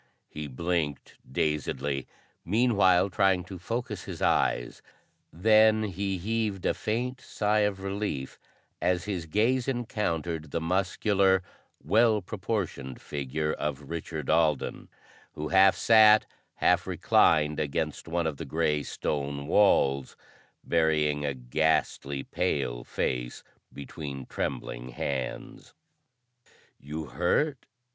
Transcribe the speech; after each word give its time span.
He 0.29 0.47
blinked 0.47 1.19
dazedly, 1.31 2.07
meanwhile 2.43 3.07
trying 3.11 3.43
to 3.43 3.59
focus 3.59 4.05
his 4.05 4.19
eyes, 4.19 4.81
then 5.31 5.83
he 5.83 6.17
heaved 6.17 6.65
a 6.65 6.73
faint 6.73 7.21
sigh 7.21 7.59
of 7.59 7.81
relief 7.83 8.39
as 8.81 9.03
his 9.03 9.27
gaze 9.27 9.67
encountered 9.67 10.49
the 10.49 10.59
muscular, 10.59 11.43
well 11.83 12.19
proportioned 12.19 12.99
figure 12.99 13.53
of 13.53 13.91
Richard 13.91 14.27
Alden, 14.27 14.89
who 15.33 15.49
half 15.49 15.75
sat, 15.75 16.25
half 16.55 16.87
reclined, 16.87 17.59
against 17.59 18.07
one 18.07 18.25
of 18.25 18.37
the 18.37 18.45
grey 18.45 18.81
stone 18.81 19.45
walls, 19.45 20.17
burying 20.63 21.23
a 21.23 21.35
ghastly 21.35 22.23
pale 22.23 22.83
face 22.83 23.43
between 23.71 24.25
trembling 24.25 24.89
hands. 24.89 25.75
"You 26.79 27.05
hurt?" 27.05 27.67